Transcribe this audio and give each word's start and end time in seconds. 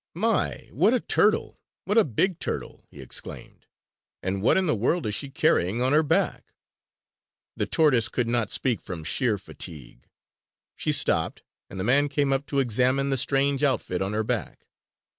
"My, 0.15 0.67
what 0.71 0.95
a 0.95 0.99
turtle! 0.99 1.59
What 1.85 1.95
a 1.99 2.03
big 2.03 2.39
turtle!" 2.39 2.83
he 2.89 3.01
exclaimed. 3.03 3.67
"And 4.23 4.41
what 4.41 4.57
in 4.57 4.65
the 4.65 4.73
world 4.75 5.05
is 5.05 5.13
she 5.13 5.29
carrying 5.29 5.79
on 5.83 5.93
her 5.93 6.01
back?" 6.01 6.55
The 7.55 7.67
tortoise 7.67 8.09
could 8.09 8.27
not 8.27 8.49
speak 8.49 8.81
from 8.81 9.03
sheer 9.03 9.37
fatigue. 9.37 10.09
She 10.75 10.91
stopped, 10.91 11.43
and 11.69 11.79
the 11.79 11.83
man 11.83 12.09
came 12.09 12.33
up 12.33 12.47
to 12.47 12.57
examine 12.57 13.11
the 13.11 13.15
strange 13.15 13.61
outfit 13.61 14.01
on 14.01 14.13
her 14.13 14.23
back. 14.23 14.65